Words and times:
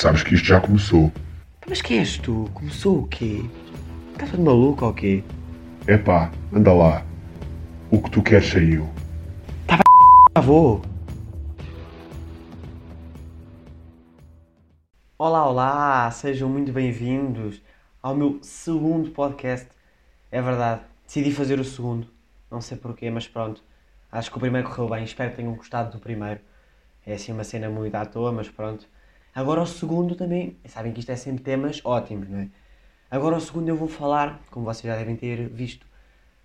sabes 0.00 0.22
que 0.22 0.34
isto 0.34 0.46
já 0.46 0.58
começou. 0.58 1.12
Mas 1.68 1.82
quem 1.82 1.98
és 1.98 2.16
tu? 2.16 2.48
Começou 2.54 3.00
o 3.00 3.06
quê? 3.06 3.44
Estás 4.12 4.30
todo 4.30 4.42
maluco 4.42 4.86
ou 4.86 4.94
quê? 4.94 5.22
Epá, 5.86 6.32
anda 6.50 6.72
lá. 6.72 7.04
O 7.90 8.00
que 8.00 8.10
tu 8.10 8.22
queres 8.22 8.48
saiu. 8.48 8.88
Já 10.34 10.40
vou. 10.42 10.80
Olá, 15.18 15.46
olá, 15.46 16.10
sejam 16.10 16.48
muito 16.48 16.72
bem-vindos 16.72 17.60
ao 18.02 18.16
meu 18.16 18.38
segundo 18.40 19.10
podcast. 19.10 19.68
É 20.32 20.40
verdade, 20.40 20.80
decidi 21.04 21.30
fazer 21.30 21.60
o 21.60 21.64
segundo. 21.64 22.08
Não 22.50 22.62
sei 22.62 22.78
porquê, 22.78 23.10
mas 23.10 23.28
pronto. 23.28 23.62
Acho 24.10 24.30
que 24.30 24.36
o 24.38 24.40
primeiro 24.40 24.66
correu 24.66 24.88
bem, 24.88 25.04
espero 25.04 25.30
que 25.32 25.36
tenham 25.36 25.54
gostado 25.54 25.92
do 25.92 25.98
primeiro. 25.98 26.40
É 27.04 27.12
assim 27.12 27.32
uma 27.32 27.44
cena 27.44 27.68
muito 27.68 27.94
à 27.94 28.06
toa, 28.06 28.32
mas 28.32 28.48
pronto. 28.48 28.86
Agora 29.34 29.62
o 29.62 29.66
segundo 29.66 30.14
também, 30.16 30.56
sabem 30.66 30.92
que 30.92 31.00
isto 31.00 31.10
é 31.10 31.16
sempre 31.16 31.42
temas 31.42 31.80
ótimos, 31.84 32.28
não 32.28 32.40
é? 32.40 32.48
Agora 33.10 33.36
o 33.36 33.40
segundo 33.40 33.68
eu 33.68 33.76
vou 33.76 33.88
falar, 33.88 34.40
como 34.50 34.64
vocês 34.64 34.84
já 34.84 34.96
devem 34.96 35.16
ter 35.16 35.48
visto, 35.48 35.86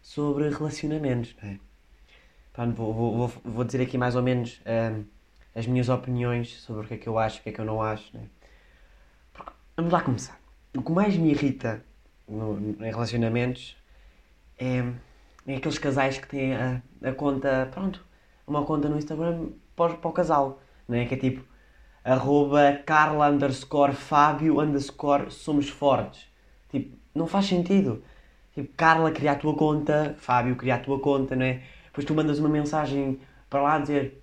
sobre 0.02 0.49
relacionamentos, 0.49 1.35
não 1.41 1.49
é? 1.49 1.59
Pronto, 2.53 2.76
vou, 2.76 2.93
vou, 2.93 3.27
vou, 3.43 3.63
dizer 3.63 3.81
aqui 3.81 3.98
mais 3.98 4.16
ou 4.16 4.23
menos 4.23 4.62
hum, 4.66 5.03
as 5.53 5.66
minhas 5.67 5.90
opiniões 5.90 6.62
sobre 6.62 6.85
o 6.85 6.88
que 6.88 6.93
é 6.93 6.98
que 6.98 7.07
eu 7.07 7.17
acho, 7.17 7.40
o 7.40 7.43
que 7.43 7.49
é 7.49 7.52
que 7.52 7.59
eu 7.59 7.66
não 7.66 7.81
acho, 7.81 8.09
não 8.13 8.21
é? 8.21 8.26
Porque, 9.34 9.52
vamos 9.76 9.91
lá 9.91 10.02
começar. 10.02 10.40
O 10.76 10.81
que 10.81 10.91
mais 10.91 11.17
me 11.17 11.31
irrita 11.31 11.84
no, 12.27 12.57
em 12.79 12.91
relacionamentos 12.91 13.76
é, 14.57 14.84
é 15.48 15.55
aqueles 15.55 15.77
casais 15.79 16.17
que 16.17 16.27
têm 16.27 16.55
a, 16.55 16.81
a 17.04 17.12
conta, 17.13 17.67
pronto, 17.73 18.05
uma 18.48 18.63
conta 18.63 18.88
no 18.88 18.98
Instagram 18.98 19.49
para, 19.76 19.95
para 19.95 20.09
o 20.09 20.13
casal, 20.13 20.62
não 20.88 20.98
é? 20.98 21.05
Que 21.05 21.15
é 21.15 21.17
tipo 21.17 21.43
arroba 22.05 22.79
carla 22.85 23.29
underscore 23.29 23.93
fábio 23.93 24.62
underscore 24.62 25.32
somos 25.32 25.68
fortes. 25.70 26.26
Tipo, 26.70 26.96
não 27.13 27.27
faz 27.27 27.48
sentido. 27.48 28.04
Tipo, 28.54 28.74
Carla 28.77 29.12
cria 29.12 29.34
a 29.34 29.35
tua 29.35 29.54
conta, 29.54 30.16
Fábio 30.18 30.55
cria 30.55 30.76
a 30.76 30.79
tua 30.79 30.99
conta, 30.99 31.35
não 31.35 31.46
é? 31.46 31.62
Depois 31.88 32.05
tu 32.05 32.13
mandas 32.13 32.40
uma 32.40 32.48
mensagem 32.48 33.20
para 33.49 33.62
lá 33.62 33.79
dizer 33.79 34.21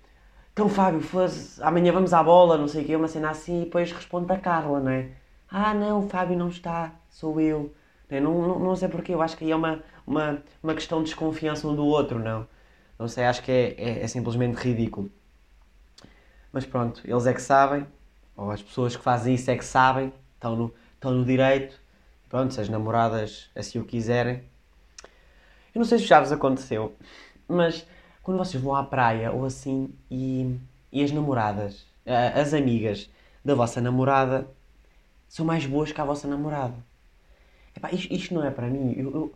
então 0.53 0.69
Fábio, 0.69 1.01
fosse, 1.01 1.61
amanhã 1.63 1.91
vamos 1.91 2.13
à 2.13 2.21
bola, 2.23 2.57
não 2.59 2.67
sei 2.67 2.83
o 2.83 2.85
quê, 2.85 2.95
uma 2.95 3.07
cena 3.07 3.31
assim, 3.31 3.63
e 3.63 3.65
depois 3.65 3.91
responde 3.91 4.31
a 4.31 4.37
Carla, 4.37 4.79
não 4.79 4.91
é? 4.91 5.09
Ah 5.49 5.73
não, 5.73 6.07
Fábio 6.07 6.37
não 6.37 6.47
está, 6.49 6.93
sou 7.09 7.41
eu. 7.41 7.73
Não, 8.09 8.17
é? 8.17 8.21
não, 8.21 8.41
não, 8.47 8.59
não 8.59 8.75
sei 8.75 8.87
porquê, 8.87 9.13
eu 9.15 9.21
acho 9.23 9.35
que 9.35 9.45
aí 9.45 9.51
é 9.51 9.55
uma, 9.55 9.81
uma, 10.05 10.43
uma 10.61 10.75
questão 10.75 10.99
de 10.99 11.05
desconfiança 11.05 11.67
um 11.67 11.75
do 11.75 11.83
outro, 11.85 12.19
não? 12.19 12.47
Não 12.99 13.07
sei, 13.07 13.25
acho 13.25 13.41
que 13.43 13.51
é, 13.51 13.75
é, 13.79 14.03
é 14.03 14.07
simplesmente 14.07 14.55
ridículo. 14.57 15.09
Mas 16.53 16.65
pronto, 16.67 17.01
eles 17.03 17.25
é 17.25 17.33
que 17.33 17.41
sabem, 17.41 17.87
ou 18.37 18.51
as 18.51 18.61
pessoas 18.61 18.95
que 18.95 19.01
fazem 19.01 19.33
isso 19.33 19.49
é 19.49 19.57
que 19.57 19.65
sabem, 19.65 20.13
estão 20.35 20.55
no, 20.55 20.73
estão 20.93 21.11
no 21.11 21.25
direito. 21.25 21.81
Pronto, 22.29 22.53
se 22.53 22.61
as 22.61 22.69
namoradas 22.69 23.49
assim 23.55 23.79
o 23.79 23.83
quiserem. 23.85 24.43
Eu 25.73 25.79
não 25.79 25.85
sei 25.85 25.97
se 25.97 26.05
já 26.05 26.19
vos 26.19 26.31
aconteceu, 26.31 26.95
mas 27.47 27.85
quando 28.21 28.37
vocês 28.37 28.61
vão 28.61 28.75
à 28.75 28.83
praia 28.83 29.31
ou 29.31 29.45
assim 29.45 29.89
e, 30.09 30.55
e 30.91 31.03
as 31.03 31.11
namoradas, 31.11 31.87
as 32.35 32.53
amigas 32.53 33.09
da 33.43 33.55
vossa 33.55 33.81
namorada 33.81 34.47
são 35.27 35.43
mais 35.43 35.65
boas 35.65 35.91
que 35.91 35.99
a 35.99 36.05
vossa 36.05 36.27
namorada. 36.27 36.75
Epá, 37.75 37.91
isto, 37.91 38.13
isto 38.13 38.33
não 38.35 38.43
é 38.43 38.51
para 38.51 38.67
mim. 38.67 38.93
Eu, 38.95 39.11
eu, 39.11 39.33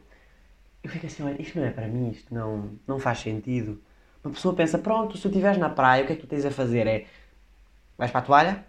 eu 0.83 0.89
fico 0.91 1.07
assim, 1.07 1.23
olha, 1.23 1.41
isto 1.41 1.57
não 1.57 1.65
é 1.65 1.71
para 1.71 1.87
mim, 1.87 2.11
isto 2.11 2.31
não, 2.33 2.71
não 2.85 2.99
faz 2.99 3.19
sentido. 3.19 3.81
Uma 4.27 4.33
pessoa 4.33 4.53
pensa, 4.53 4.77
pronto, 4.77 5.15
se 5.15 5.23
tu 5.23 5.29
estiveres 5.29 5.57
na 5.57 5.69
praia, 5.69 6.03
o 6.03 6.07
que 6.07 6.13
é 6.13 6.15
que 6.17 6.21
tu 6.21 6.27
tens 6.27 6.45
a 6.45 6.51
fazer? 6.51 6.85
É, 6.85 7.05
vais 7.97 8.11
para 8.11 8.19
a 8.19 8.23
toalha, 8.23 8.65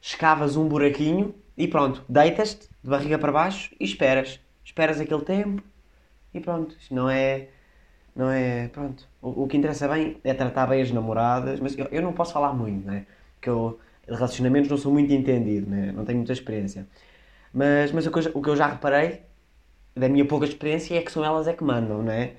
escavas 0.00 0.56
um 0.56 0.68
buraquinho 0.68 1.34
e 1.56 1.66
pronto, 1.66 2.04
deitas-te 2.08 2.68
de 2.82 2.88
barriga 2.88 3.18
para 3.18 3.32
baixo 3.32 3.74
e 3.80 3.84
esperas. 3.84 4.40
Esperas 4.64 5.00
aquele 5.00 5.22
tempo 5.22 5.62
e 6.32 6.40
pronto. 6.40 6.76
Isto 6.78 6.94
não 6.94 7.10
é. 7.10 7.48
Não 8.14 8.30
é. 8.30 8.68
Pronto. 8.68 9.08
O, 9.20 9.44
o 9.44 9.48
que 9.48 9.56
interessa 9.56 9.88
bem 9.88 10.18
é 10.22 10.32
tratar 10.34 10.66
bem 10.68 10.82
as 10.82 10.90
namoradas, 10.92 11.58
mas 11.60 11.76
eu, 11.76 11.86
eu 11.86 12.02
não 12.02 12.12
posso 12.12 12.32
falar 12.32 12.52
muito, 12.54 12.86
né? 12.86 13.06
Porque 13.34 13.50
eu, 13.50 13.80
relacionamentos, 14.08 14.70
não 14.70 14.76
sou 14.76 14.92
muito 14.92 15.12
entendido, 15.12 15.68
né? 15.68 15.92
Não 15.92 16.04
tenho 16.04 16.18
muita 16.18 16.32
experiência. 16.32 16.86
Mas, 17.52 17.92
mas 17.92 18.06
o, 18.06 18.12
que 18.12 18.18
eu, 18.20 18.32
o 18.34 18.42
que 18.42 18.50
eu 18.50 18.56
já 18.56 18.68
reparei, 18.68 19.22
da 19.96 20.08
minha 20.08 20.24
pouca 20.26 20.46
experiência, 20.46 20.96
é 20.96 21.02
que 21.02 21.12
são 21.12 21.24
elas 21.24 21.48
é 21.48 21.52
que 21.54 21.64
mandam, 21.64 22.02
não 22.02 22.12
é? 22.12 22.34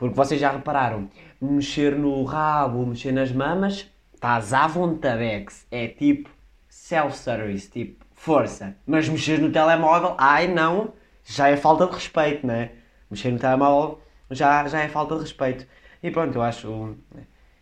Porque 0.00 0.14
vocês 0.16 0.40
já 0.40 0.50
repararam, 0.50 1.10
mexer 1.38 1.94
no 1.94 2.24
rabo, 2.24 2.86
mexer 2.86 3.12
nas 3.12 3.30
mamas, 3.30 3.86
estás 4.14 4.54
à 4.54 4.66
vontadex. 4.66 5.66
É 5.70 5.88
tipo 5.88 6.30
self-service, 6.70 7.70
tipo 7.70 8.02
força. 8.14 8.74
Mas 8.86 9.06
mexer 9.10 9.38
no 9.38 9.52
telemóvel, 9.52 10.14
ai 10.16 10.48
não, 10.48 10.94
já 11.22 11.48
é 11.48 11.56
falta 11.58 11.86
de 11.86 11.92
respeito, 11.92 12.46
não 12.46 12.54
é? 12.54 12.72
Mexer 13.10 13.30
no 13.30 13.38
telemóvel 13.38 14.00
já, 14.30 14.66
já 14.68 14.80
é 14.80 14.88
falta 14.88 15.16
de 15.16 15.20
respeito. 15.20 15.66
E 16.02 16.10
pronto, 16.10 16.34
eu 16.34 16.40
acho. 16.42 16.96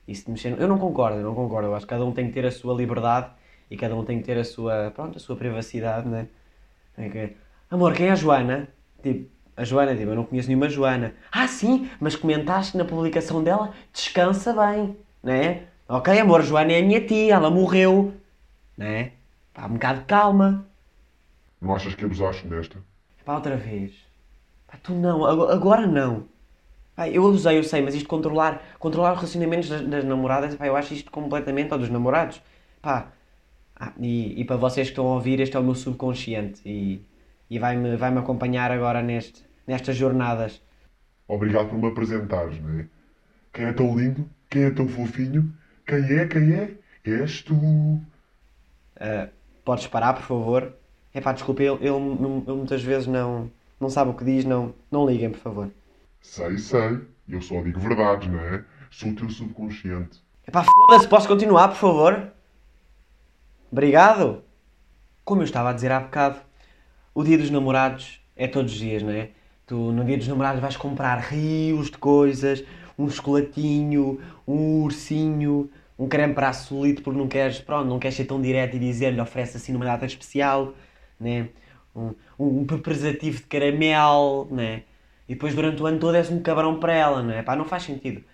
Isso 0.06 0.26
de 0.26 0.30
mexer. 0.30 0.50
no- 0.50 0.58
Eu 0.58 0.68
não 0.68 0.78
concordo, 0.78 1.18
eu 1.18 1.24
não 1.24 1.34
concordo. 1.34 1.66
Eu 1.70 1.74
acho 1.74 1.86
que 1.86 1.90
cada 1.90 2.04
um 2.06 2.12
tem 2.12 2.28
que 2.28 2.34
ter 2.34 2.46
a 2.46 2.52
sua 2.52 2.72
liberdade 2.72 3.32
e 3.68 3.76
cada 3.76 3.96
um 3.96 4.04
tem 4.04 4.20
que 4.20 4.24
ter 4.24 4.38
a 4.38 4.44
sua, 4.44 4.92
pronto, 4.94 5.16
a 5.16 5.20
sua 5.20 5.34
privacidade, 5.34 6.06
né? 6.08 6.28
É 6.96 7.30
Amor, 7.68 7.94
quem 7.94 8.06
é 8.06 8.12
a 8.12 8.14
Joana? 8.14 8.68
Tipo, 9.02 9.28
a 9.58 9.64
Joana, 9.64 9.94
tipo, 9.96 10.10
eu 10.10 10.14
não 10.16 10.24
conheço 10.24 10.48
nenhuma 10.48 10.68
Joana. 10.68 11.14
Ah, 11.32 11.46
sim, 11.48 11.88
mas 12.00 12.16
comentaste 12.16 12.76
na 12.76 12.84
publicação 12.84 13.42
dela, 13.42 13.72
descansa 13.92 14.52
bem, 14.54 14.96
né? 15.22 15.64
Ok, 15.88 16.18
amor, 16.18 16.42
Joana 16.42 16.72
é 16.72 16.80
a 16.80 16.82
minha 16.82 17.00
tia, 17.06 17.34
ela 17.34 17.50
morreu, 17.50 18.14
né? 18.76 19.12
Pá, 19.54 19.66
um 19.66 19.74
bocado 19.74 20.00
de 20.00 20.04
calma. 20.06 20.66
Não 21.60 21.74
achas 21.74 21.94
que 21.94 22.04
abusaste 22.04 22.46
nesta? 22.46 22.78
Pá, 23.24 23.34
outra 23.34 23.56
vez. 23.56 23.92
Pá, 24.66 24.78
tu 24.82 24.92
não, 24.94 25.24
ago- 25.26 25.48
agora 25.48 25.86
não. 25.86 26.24
Pá, 26.96 27.08
eu 27.08 27.26
abusei, 27.26 27.58
eu 27.58 27.64
sei, 27.64 27.80
mas 27.82 27.94
isto 27.94 28.08
controlar, 28.08 28.62
controlar 28.78 29.12
os 29.12 29.18
relacionamentos 29.18 29.68
das, 29.68 29.82
das 29.82 30.04
namoradas, 30.04 30.54
pá, 30.56 30.66
eu 30.66 30.76
acho 30.76 30.94
isto 30.94 31.10
completamente, 31.10 31.72
ou 31.72 31.78
dos 31.78 31.88
namorados. 31.90 32.40
Pá, 32.82 33.08
ah, 33.76 33.92
e, 34.00 34.40
e 34.40 34.44
para 34.44 34.56
vocês 34.56 34.88
que 34.88 34.92
estão 34.92 35.06
a 35.08 35.14
ouvir, 35.14 35.40
este 35.40 35.56
é 35.56 35.60
o 35.60 35.64
meu 35.64 35.74
subconsciente 35.74 36.60
e, 36.66 37.00
e 37.50 37.58
vai-me 37.58 37.96
vai 37.96 38.10
-me 38.10 38.18
acompanhar 38.18 38.70
agora 38.72 39.02
neste, 39.02 39.44
nestas 39.68 39.94
jornadas. 39.96 40.62
Obrigado 41.28 41.68
por 41.68 41.78
me 41.78 41.88
apresentares, 41.88 42.58
não 42.60 42.80
é? 42.80 42.86
Quem 43.52 43.66
é 43.66 43.72
tão 43.74 43.96
lindo? 43.96 44.28
Quem 44.48 44.64
é 44.64 44.70
tão 44.70 44.88
fofinho? 44.88 45.52
Quem 45.86 45.98
é? 46.18 46.26
Quem 46.26 46.54
é? 46.54 46.74
És 47.04 47.42
tu. 47.42 48.00
Ah, 48.98 49.28
podes 49.64 49.86
parar, 49.86 50.14
por 50.14 50.22
favor? 50.22 50.72
É 51.12 51.20
pá, 51.20 51.32
desculpa, 51.32 51.62
ele, 51.62 51.74
ele, 51.86 51.88
ele 51.88 52.56
muitas 52.56 52.82
vezes 52.82 53.06
não, 53.06 53.50
não 53.78 53.90
sabe 53.90 54.10
o 54.10 54.14
que 54.14 54.24
diz, 54.24 54.44
não, 54.44 54.74
não 54.90 55.06
liguem, 55.06 55.30
por 55.30 55.40
favor. 55.40 55.70
Sei, 56.22 56.56
sei. 56.58 57.00
Eu 57.28 57.42
só 57.42 57.60
digo 57.60 57.78
verdades, 57.78 58.28
não 58.28 58.40
é? 58.40 58.64
Sou 58.90 59.10
o 59.10 59.14
teu 59.14 59.28
subconsciente. 59.28 60.18
Epá, 60.46 60.64
foda-se, 60.64 61.06
posso 61.06 61.28
continuar, 61.28 61.68
por 61.68 61.76
favor? 61.76 62.32
Obrigado. 63.70 64.42
Como 65.26 65.42
eu 65.42 65.44
estava 65.44 65.68
a 65.70 65.72
dizer 65.74 65.92
há 65.92 66.00
bocado, 66.00 66.40
o 67.14 67.22
dia 67.22 67.36
dos 67.36 67.50
namorados 67.50 68.18
é 68.34 68.48
todos 68.48 68.72
os 68.72 68.78
dias, 68.78 69.02
não 69.02 69.10
é? 69.10 69.30
Tu 69.68 69.76
no 69.92 70.02
dia 70.02 70.16
dos 70.16 70.26
namorados 70.26 70.62
vais 70.62 70.78
comprar 70.78 71.18
rios 71.18 71.90
de 71.90 71.98
coisas, 71.98 72.64
um 72.98 73.08
chocolatinho, 73.10 74.18
um 74.46 74.82
ursinho, 74.82 75.70
um 75.98 76.08
creme 76.08 76.32
para 76.32 76.48
a 76.48 76.52
solito 76.54 77.02
porque 77.02 77.18
não 77.18 77.28
queres, 77.28 77.60
pronto, 77.60 77.86
não 77.86 77.98
queres 77.98 78.16
ser 78.16 78.24
tão 78.24 78.40
direto 78.40 78.76
e 78.76 78.78
dizer-lhe 78.78 79.20
oferece 79.20 79.58
assim 79.58 79.72
numa 79.72 79.84
data 79.84 80.06
especial, 80.06 80.72
né? 81.20 81.50
Um, 81.94 82.14
um, 82.38 82.60
um 82.60 82.66
preservativo 82.66 83.38
de 83.38 83.42
caramelo, 83.44 84.48
né? 84.50 84.84
E 85.28 85.34
depois 85.34 85.54
durante 85.54 85.82
o 85.82 85.86
ano 85.86 85.98
todo 85.98 86.14
és 86.16 86.30
um 86.30 86.40
cabrão 86.40 86.80
para 86.80 86.94
ela, 86.94 87.22
não 87.22 87.34
é? 87.34 87.42
Pá, 87.42 87.54
não 87.54 87.66
faz 87.66 87.82
sentido. 87.82 88.24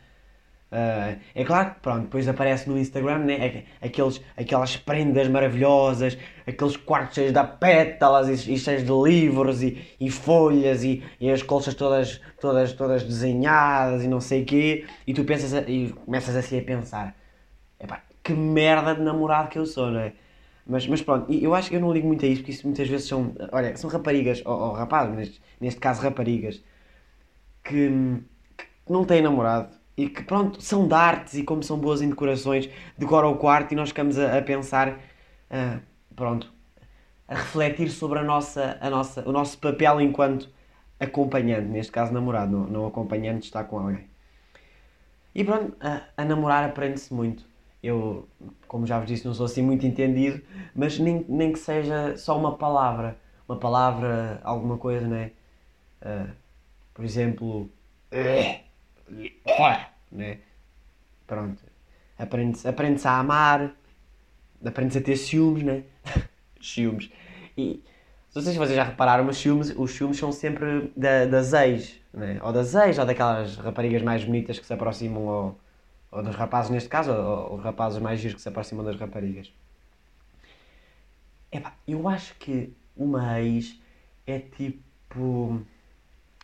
Ah, 0.76 1.16
é 1.36 1.44
claro 1.44 1.74
que, 1.74 1.80
pronto, 1.80 2.02
depois 2.04 2.26
aparece 2.26 2.69
no 2.69 2.76
Instagram, 2.76 3.19
né? 3.19 3.64
Aqueles, 3.81 4.20
aquelas 4.37 4.76
prendas 4.76 5.28
maravilhosas, 5.28 6.19
aqueles 6.46 6.76
quartos 6.76 7.14
cheios 7.14 7.32
de 7.32 7.43
pétalas 7.60 8.28
e, 8.46 8.54
e 8.54 8.58
cheios 8.58 8.82
de 8.82 8.90
livros 8.93 9.62
e, 9.62 9.78
e 10.00 10.10
folhas 10.10 10.82
e, 10.82 11.02
e 11.20 11.31
as 11.31 11.43
colchas 11.44 11.75
todas, 11.75 12.20
todas, 12.40 12.72
todas 12.72 13.04
desenhadas 13.04 14.02
e 14.02 14.08
não 14.08 14.20
sei 14.20 14.43
o 14.43 14.46
quê. 14.46 14.84
E 15.06 15.14
tu 15.14 15.22
pensas, 15.25 15.54
a- 15.54 15.60
e 15.70 15.93
começas 16.04 16.34
assim 16.34 16.58
a 16.58 16.62
pensar, 16.62 17.14
epá, 17.81 18.02
que 18.22 18.32
merda 18.34 18.94
de 18.94 19.02
namorado 19.02 19.49
que 19.50 19.58
eu 19.58 19.66
sou, 19.66 19.90
não 19.90 20.00
é? 20.00 20.14
Mas, 20.66 20.87
mas 20.88 21.02
pronto, 21.02 21.32
eu 21.32 21.54
acho 21.54 21.70
que 21.70 21.76
eu 21.76 21.81
não 21.81 21.93
ligo 21.93 22.06
muito 22.08 22.25
a 22.25 22.28
isso, 22.28 22.40
porque 22.43 22.52
isso 22.52 22.66
muitas 22.66 22.88
vezes 22.88 23.06
são, 23.08 23.34
olha, 23.52 23.76
são 23.76 23.90
raparigas, 23.90 24.43
ou, 24.46 24.52
ou 24.54 24.72
rapazes, 24.72 25.14
neste, 25.16 25.43
neste 25.60 25.81
caso 25.81 26.02
raparigas, 26.02 26.62
que, 27.62 27.88
que 28.56 28.93
não 28.93 29.04
têm 29.04 29.22
namorado 29.22 29.75
e 29.96 30.08
que 30.08 30.23
pronto, 30.25 30.61
são 30.62 30.88
de 30.88 30.94
artes 30.94 31.35
e 31.35 31.44
como 31.44 31.62
são 31.62 31.79
boas 31.79 32.02
em 32.02 32.08
decorações, 32.08 32.69
decoram 32.99 33.32
o 33.32 33.37
quarto 33.38 33.73
e 33.73 33.76
nós 33.76 33.91
ficamos 33.91 34.19
a, 34.19 34.38
a 34.38 34.43
pensar, 34.43 34.99
ah, 35.50 35.79
pronto, 36.17 36.52
a 37.29 37.35
refletir 37.37 37.91
sobre 37.91 38.19
a 38.19 38.23
nossa, 38.25 38.79
a 38.81 38.91
nossa, 38.91 39.29
o 39.29 39.32
nosso 39.32 39.58
papel 39.58 40.00
enquanto 40.00 40.49
acompanhante, 40.99 41.69
neste 41.69 41.93
caso 41.93 42.12
namorado, 42.12 42.52
não, 42.52 42.67
não 42.67 42.87
acompanhante, 42.87 43.46
está 43.46 43.64
com 43.64 43.79
alguém. 43.79 44.06
E 45.35 45.44
pronto, 45.44 45.76
a, 45.81 46.02
a 46.17 46.25
namorar 46.25 46.64
aprende-se 46.64 47.12
muito. 47.12 47.44
eu, 47.82 48.29
como 48.69 48.87
já 48.87 48.99
vos 48.99 49.06
disse, 49.08 49.26
não 49.26 49.35
sou 49.35 49.47
assim 49.47 49.62
muito 49.62 49.87
entendido, 49.87 50.43
mas 50.75 50.99
nem, 50.99 51.25
nem 51.29 51.52
que 51.52 51.58
seja 51.58 52.17
só 52.17 52.38
uma 52.38 52.56
palavra, 52.56 53.19
uma 53.49 53.58
palavra, 53.58 54.40
alguma 54.44 54.79
coisa, 54.79 55.06
não 55.06 55.17
é? 55.17 55.32
Uh, 56.02 56.31
por 56.94 57.05
exemplo, 57.05 57.70
né? 60.10 60.38
Pronto, 61.26 61.62
aprende-se 62.18 62.68
aprende 62.68 63.06
a 63.06 63.18
amar, 63.18 63.74
aprende-se 64.64 64.98
a 64.98 65.02
ter 65.02 65.16
ciúmes, 65.16 65.62
né? 65.62 65.84
ciúmes. 66.60 67.10
E 67.56 67.82
não 68.34 68.42
sei 68.42 68.52
se 68.52 68.58
vocês 68.58 68.74
já 68.74 68.82
repararam, 68.82 69.24
mas 69.24 69.36
ciúmes, 69.36 69.72
os 69.76 69.92
ciúmes 69.92 70.18
são 70.18 70.32
sempre 70.32 70.92
da, 70.96 71.24
das 71.24 71.52
ex, 71.52 72.00
né? 72.12 72.40
ou 72.42 72.52
das 72.52 72.74
ex, 72.74 72.98
ou 72.98 73.06
daquelas 73.06 73.56
raparigas 73.56 74.02
mais 74.02 74.24
bonitas 74.24 74.58
que 74.58 74.66
se 74.66 74.72
aproximam, 74.72 75.22
ou, 75.22 75.60
ou 76.10 76.22
dos 76.22 76.34
rapazes 76.34 76.70
neste 76.70 76.88
caso, 76.88 77.12
ou, 77.12 77.54
os 77.54 77.62
rapazes 77.62 78.00
mais 78.00 78.18
giros 78.18 78.34
que 78.34 78.42
se 78.42 78.48
aproximam 78.48 78.84
das 78.84 78.98
raparigas. 78.98 79.52
Epá, 81.52 81.74
eu 81.86 82.08
acho 82.08 82.34
que 82.34 82.72
uma 82.96 83.40
ex 83.40 83.78
é 84.26 84.40
tipo. 84.40 85.62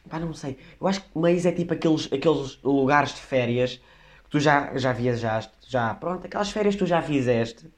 Pá, 0.09 0.19
não 0.19 0.33
sei. 0.33 0.59
Eu 0.81 0.87
acho 0.87 1.03
que 1.03 1.19
ex 1.29 1.47
é 1.47 1.53
tipo 1.53 1.75
aqueles, 1.75 2.11
aqueles 2.13 2.59
lugares 2.63 3.15
de 3.15 3.21
férias 3.21 3.77
que 4.25 4.31
tu 4.31 4.41
já, 4.41 4.77
já 4.77 4.93
viajaste, 4.93 5.53
já. 5.69 5.95
Pronto, 5.95 6.27
aquelas 6.27 6.51
férias 6.51 6.75
que 6.75 6.81
tu 6.81 6.87
já 6.87 7.03
fizeste. 7.03 7.71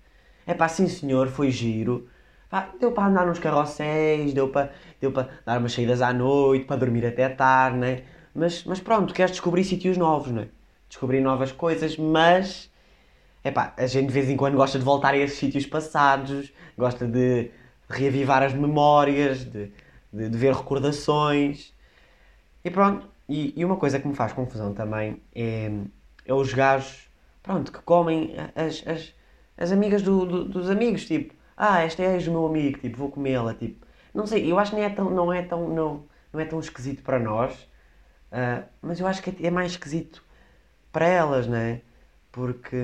É 0.47 0.55
pá, 0.55 0.69
sim 0.69 0.89
senhor, 0.89 1.29
foi 1.29 1.51
giro. 1.51 2.09
Pá, 2.51 2.71
deu 2.81 2.93
para 2.93 3.09
andar 3.09 3.27
nos 3.27 3.39
carrosséis, 3.39 4.35
deu 4.35 4.49
para, 4.49 4.73
deu 5.01 5.13
para 5.13 5.29
dar 5.45 5.59
umas 5.59 5.73
saídas 5.73 6.03
à 6.03 6.13
noite, 6.13 6.67
para 6.67 6.77
dormir 6.77 7.07
até 7.07 7.29
tarde, 7.29 7.79
né? 7.79 8.03
Mas, 8.35 8.65
mas 8.65 8.81
pronto, 8.81 9.15
queres 9.15 9.33
descobrir 9.33 9.65
sítios 9.65 9.97
novos, 9.97 10.33
né? 10.33 10.49
Descobrir 10.89 11.21
novas 11.21 11.53
coisas, 11.53 11.97
mas. 11.97 12.71
É 13.45 13.51
pá, 13.51 13.75
a 13.77 13.87
gente 13.87 14.07
de 14.09 14.13
vez 14.13 14.29
em 14.31 14.37
quando 14.37 14.57
gosta 14.57 14.79
de 14.79 14.85
voltar 14.85 15.15
a 15.15 15.17
esses 15.19 15.39
sítios 15.39 15.67
passados, 15.67 16.53
gosta 16.79 17.07
de 17.07 17.51
reavivar 17.89 18.43
as 18.43 18.55
memórias, 18.55 19.45
de, 19.45 19.73
de, 20.13 20.29
de 20.29 20.39
ver 20.39 20.55
recordações. 20.55 21.72
E 22.64 22.70
pronto, 22.70 23.06
e, 23.29 23.53
e, 23.59 23.64
uma 23.64 23.76
coisa 23.76 23.99
que 23.99 24.06
me 24.06 24.14
faz 24.14 24.32
confusão 24.32 24.73
também 24.75 25.20
é, 25.35 25.70
é 26.25 26.35
os 26.35 26.53
gajos, 26.53 27.09
pronto, 27.43 27.73
que 27.73 27.81
comem 27.82 28.35
as, 28.55 28.87
as, 28.87 29.14
as 29.56 29.73
amigas 29.73 30.03
do, 30.03 30.25
do, 30.25 30.44
dos 30.44 30.70
amigos, 30.70 31.06
tipo 31.06 31.35
ah, 31.56 31.81
esta 31.82 32.03
é 32.03 32.19
do 32.19 32.31
meu 32.31 32.47
amigo, 32.47 32.79
tipo, 32.81 32.97
vou 32.99 33.11
comê-la, 33.11 33.55
tipo. 33.55 33.87
Não 34.14 34.26
sei, 34.26 34.50
eu 34.50 34.59
acho 34.59 34.73
que 34.73 34.76
não 34.76 34.85
é 34.85 34.91
tão, 34.91 35.11
não 35.11 35.32
é 35.32 35.43
tão, 35.43 35.69
não, 35.69 36.05
não 36.32 36.41
é 36.41 36.44
tão 36.44 36.61
esquisito 36.61 37.03
para 37.03 37.19
nós, 37.19 37.55
uh, 38.32 38.65
mas 38.81 39.00
eu 39.00 39.06
acho 39.06 39.23
que 39.23 39.47
é 39.47 39.50
mais 39.50 39.73
esquisito 39.73 40.25
para 40.91 41.06
elas, 41.06 41.47
não 41.47 41.56
é? 41.56 41.81
Porque 42.32 42.76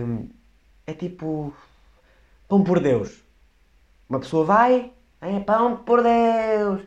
é 0.86 0.94
tipo, 0.94 1.52
pão 2.48 2.62
por 2.62 2.81
Deus. 2.81 3.22
Uma 4.08 4.20
pessoa 4.20 4.44
vai, 4.44 4.92
é 5.20 5.40
pão 5.40 5.76
por 5.78 6.02
Deus, 6.02 6.82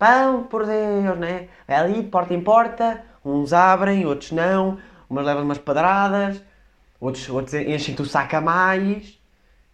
pão 0.00 0.44
por 0.44 0.66
Deus, 0.66 1.18
né? 1.18 1.48
É 1.68 1.76
ali, 1.76 2.02
porta 2.02 2.32
em 2.34 2.40
porta, 2.42 3.04
uns 3.22 3.52
abrem, 3.52 4.06
outros 4.06 4.32
não, 4.32 4.78
umas 5.08 5.26
levam 5.26 5.44
umas 5.44 5.58
pedradas, 5.58 6.42
outros, 6.98 7.28
outros 7.28 7.54
enchem-te 7.54 8.00
o 8.00 8.06
saco 8.06 8.34
a 8.36 8.40
mais, 8.40 9.20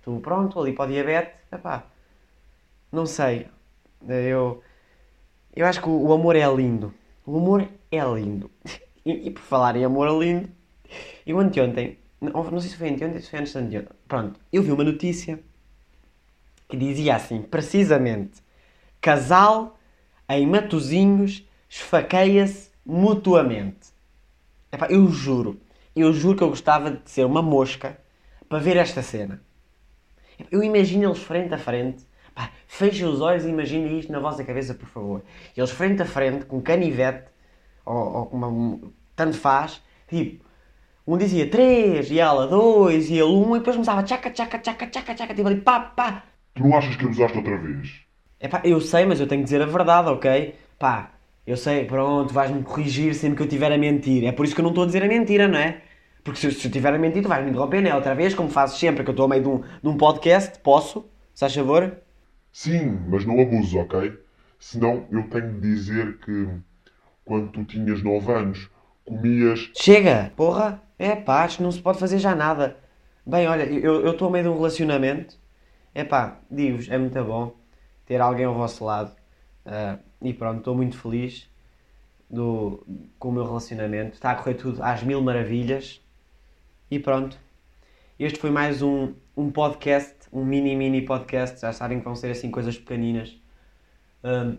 tu 0.02 0.18
pronto, 0.20 0.60
ali 0.60 0.72
para 0.72 0.86
o 0.86 0.92
diabetes, 0.92 1.36
Epá, 1.52 1.84
não 2.90 3.06
sei. 3.06 3.46
Eu, 4.08 4.62
eu 5.54 5.66
acho 5.66 5.80
que 5.80 5.88
o 5.88 6.12
amor 6.12 6.34
é 6.34 6.46
lindo. 6.52 6.92
O 7.24 7.38
amor 7.38 7.66
é 7.90 8.04
lindo. 8.04 8.50
E, 9.08 9.28
e 9.28 9.30
por 9.30 9.42
falar 9.42 9.76
em 9.76 9.84
amor 9.84 10.08
lindo, 10.20 10.48
eu 11.24 11.38
anteontem, 11.38 11.96
não, 12.20 12.42
não 12.42 12.58
sei 12.58 12.70
se 12.70 12.76
foi 12.76 12.88
anteontem, 12.88 13.20
se 13.20 13.30
foi 13.30 13.38
antes 13.38 13.52
de 13.52 13.58
anteontem, 13.60 13.92
pronto, 14.08 14.40
eu 14.52 14.64
vi 14.64 14.72
uma 14.72 14.82
notícia 14.82 15.38
que 16.68 16.76
dizia 16.76 17.14
assim, 17.14 17.40
precisamente, 17.40 18.42
casal 19.00 19.75
em 20.28 20.46
Matozinhos 20.46 21.46
esfaqueia-se 21.68 22.70
mutuamente. 22.84 23.88
Epá, 24.72 24.86
eu 24.88 25.08
juro, 25.08 25.60
eu 25.94 26.12
juro 26.12 26.36
que 26.36 26.42
eu 26.42 26.48
gostava 26.48 26.90
de 26.90 27.10
ser 27.10 27.24
uma 27.24 27.42
mosca 27.42 27.98
para 28.48 28.58
ver 28.58 28.76
esta 28.76 29.02
cena. 29.02 29.40
Eu 30.50 30.62
imagino 30.62 31.04
eles 31.08 31.18
frente 31.18 31.54
a 31.54 31.58
frente. 31.58 32.04
Pá, 32.34 32.50
os 32.80 33.20
olhos 33.20 33.44
e 33.44 33.48
imaginem 33.48 33.98
isto 33.98 34.12
na 34.12 34.18
vossa 34.18 34.44
cabeça, 34.44 34.74
por 34.74 34.88
favor. 34.88 35.22
Eles 35.56 35.70
frente 35.70 36.02
a 36.02 36.04
frente, 36.04 36.44
com 36.44 36.60
canivete, 36.60 37.28
ou, 37.84 38.28
uma. 38.32 38.80
tanto 39.14 39.38
faz, 39.38 39.82
tipo. 40.08 40.44
Um 41.06 41.16
dizia 41.16 41.48
3 41.48 42.10
e 42.10 42.18
ela 42.18 42.48
2 42.48 43.10
e 43.10 43.14
ele 43.14 43.22
1 43.22 43.48
um, 43.48 43.54
e 43.54 43.58
depois 43.60 43.76
começava 43.76 44.02
tchaca, 44.02 44.28
tchaca, 44.28 44.58
tchaca, 44.58 44.88
tchaca, 44.88 45.14
tchaca, 45.14 45.34
tipo 45.34 45.46
ali 45.46 45.60
pá, 45.60 45.78
pá. 45.78 46.24
Tu 46.54 46.64
não 46.64 46.76
achas 46.76 46.96
que 46.96 47.04
abusaste 47.04 47.38
outra 47.38 47.56
vez? 47.56 48.05
É 48.38 48.48
pá, 48.48 48.60
eu 48.64 48.80
sei, 48.80 49.06
mas 49.06 49.18
eu 49.18 49.26
tenho 49.26 49.40
que 49.40 49.44
dizer 49.44 49.62
a 49.62 49.66
verdade, 49.66 50.08
ok? 50.10 50.54
Pá, 50.78 51.12
eu 51.46 51.56
sei, 51.56 51.84
pronto, 51.86 52.34
vais-me 52.34 52.62
corrigir 52.62 53.14
sempre 53.14 53.36
que 53.36 53.42
eu 53.42 53.46
estiver 53.46 53.72
a 53.72 53.78
mentir. 53.78 54.24
É 54.24 54.32
por 54.32 54.44
isso 54.44 54.54
que 54.54 54.60
eu 54.60 54.62
não 54.64 54.70
estou 54.70 54.84
a 54.84 54.86
dizer 54.86 55.02
a 55.02 55.08
mentira, 55.08 55.48
não 55.48 55.58
é? 55.58 55.80
Porque 56.22 56.38
se, 56.40 56.52
se 56.52 56.66
eu 56.66 56.70
tiver 56.70 56.92
a 56.92 56.98
mentir, 56.98 57.22
tu 57.22 57.28
vais 57.28 57.42
me 57.42 57.50
interromper, 57.50 57.80
né? 57.80 57.94
Outra 57.94 58.14
vez, 58.14 58.34
como 58.34 58.50
fazes 58.50 58.78
sempre 58.78 59.04
que 59.04 59.10
eu 59.10 59.12
estou 59.12 59.24
a 59.26 59.28
meio 59.28 59.42
de 59.42 59.48
um, 59.48 59.58
de 59.60 59.88
um 59.88 59.96
podcast, 59.96 60.58
posso? 60.58 61.08
Se 61.32 61.40
faz 61.40 61.54
favor? 61.54 61.96
Sim, 62.52 62.98
mas 63.08 63.24
não 63.24 63.40
abuses, 63.40 63.74
ok? 63.74 64.12
Senão 64.58 65.06
eu 65.10 65.22
tenho 65.30 65.52
de 65.54 65.60
dizer 65.60 66.18
que 66.18 66.48
quando 67.24 67.48
tu 67.52 67.64
tinhas 67.64 68.02
9 68.02 68.32
anos 68.32 68.70
comias. 69.04 69.70
Chega! 69.74 70.32
Porra! 70.36 70.82
É 70.98 71.14
pá, 71.14 71.44
acho 71.44 71.58
que 71.58 71.62
não 71.62 71.72
se 71.72 71.80
pode 71.80 71.98
fazer 71.98 72.18
já 72.18 72.34
nada. 72.34 72.76
Bem, 73.24 73.46
olha, 73.46 73.64
eu 73.64 74.10
estou 74.10 74.28
a 74.28 74.30
meio 74.30 74.44
de 74.44 74.50
um 74.50 74.56
relacionamento. 74.56 75.36
É 75.94 76.04
pá, 76.04 76.40
digo-vos, 76.50 76.88
é 76.90 76.98
muito 76.98 77.22
bom 77.24 77.54
ter 78.06 78.20
alguém 78.20 78.46
ao 78.46 78.54
vosso 78.54 78.84
lado. 78.84 79.14
Uh, 79.66 79.98
e 80.22 80.32
pronto, 80.32 80.58
estou 80.58 80.74
muito 80.74 80.98
feliz 80.98 81.50
do, 82.30 82.86
com 83.18 83.28
o 83.28 83.32
meu 83.32 83.44
relacionamento. 83.44 84.14
Está 84.14 84.30
a 84.30 84.34
correr 84.36 84.54
tudo 84.54 84.82
às 84.82 85.02
mil 85.02 85.20
maravilhas. 85.20 86.00
E 86.90 86.98
pronto. 86.98 87.38
Este 88.18 88.38
foi 88.38 88.50
mais 88.50 88.80
um, 88.80 89.12
um 89.36 89.50
podcast, 89.50 90.14
um 90.32 90.44
mini 90.44 90.74
mini 90.74 91.02
podcast. 91.02 91.60
Já 91.60 91.72
sabem 91.72 91.98
que 91.98 92.04
vão 92.04 92.14
ser 92.14 92.30
assim 92.30 92.50
coisas 92.50 92.78
pequeninas. 92.78 93.36
Um, 94.24 94.56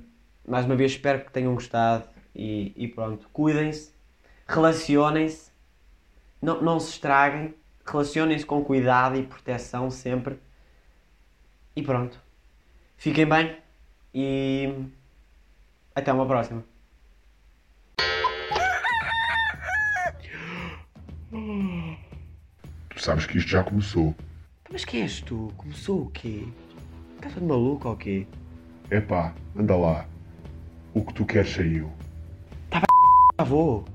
mais 0.47 0.65
uma 0.65 0.75
vez 0.75 0.91
espero 0.91 1.25
que 1.25 1.31
tenham 1.31 1.53
gostado 1.53 2.07
e, 2.35 2.73
e 2.75 2.87
pronto. 2.87 3.27
Cuidem-se, 3.33 3.91
relacionem-se, 4.47 5.51
não, 6.41 6.61
não 6.61 6.79
se 6.79 6.91
estraguem, 6.91 7.55
relacionem-se 7.85 8.45
com 8.45 8.63
cuidado 8.63 9.17
e 9.17 9.23
proteção 9.23 9.89
sempre. 9.89 10.37
E 11.75 11.81
pronto. 11.81 12.26
Fiquem 12.97 13.27
bem 13.27 13.55
e 14.13 14.73
até 15.95 16.11
uma 16.11 16.25
próxima. 16.25 16.63
Sabes 22.97 23.25
que 23.27 23.37
isto 23.37 23.49
já 23.49 23.63
começou. 23.63 24.15
Mas 24.71 24.83
quem 24.83 25.03
és 25.03 25.21
tu? 25.21 25.53
Começou 25.55 26.01
o 26.03 26.09
quê? 26.09 26.43
Estás 27.15 27.35
de 27.35 27.43
maluco 27.43 27.87
ou 27.87 27.95
quê? 27.95 28.25
Epá, 28.89 29.33
anda 29.55 29.75
lá. 29.75 30.07
O 30.93 31.05
que 31.05 31.13
tu 31.13 31.25
queres 31.25 31.51
saiu. 31.51 31.91
Tá 32.69 33.43
vou. 33.43 33.85